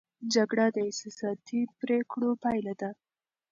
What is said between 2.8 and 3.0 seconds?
ده.